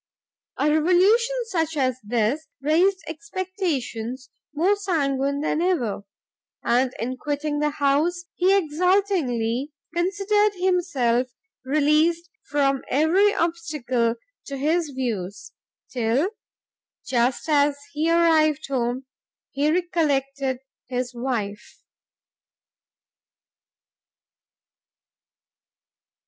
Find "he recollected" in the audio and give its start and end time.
19.51-20.61